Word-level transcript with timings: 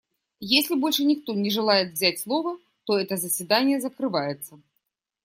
Если 0.55 0.73
больше 0.73 1.03
никто 1.03 1.35
не 1.35 1.51
желает 1.51 1.93
взять 1.93 2.17
слово, 2.19 2.57
то 2.85 2.97
это 2.97 3.17
заседание 3.17 3.79
закрывается. 3.79 4.59